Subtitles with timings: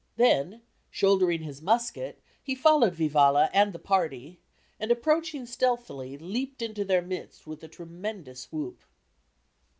[0.15, 4.39] Then, shouldering his musket he followed Vivalla and the party
[4.79, 8.81] and, approaching stealthily, leaped into their midst with a tremendous whoop.